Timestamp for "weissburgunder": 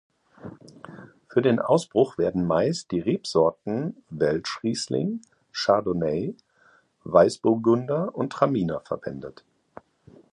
7.03-8.15